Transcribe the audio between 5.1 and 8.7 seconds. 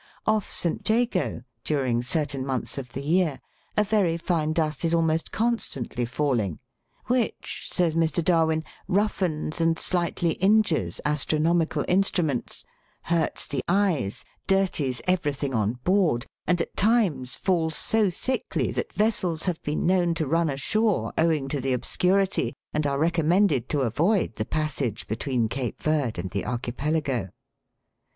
constantly falling, which, says Mr. Darwin,